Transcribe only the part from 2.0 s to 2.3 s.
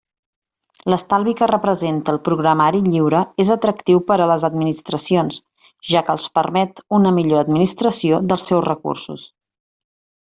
el